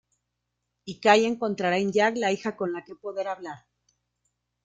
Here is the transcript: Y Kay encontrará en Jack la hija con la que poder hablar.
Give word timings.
Y 0.83 0.99
Kay 0.99 1.25
encontrará 1.25 1.77
en 1.77 1.91
Jack 1.91 2.17
la 2.17 2.31
hija 2.31 2.55
con 2.57 2.73
la 2.73 2.83
que 2.83 2.95
poder 2.95 3.27
hablar. 3.27 3.67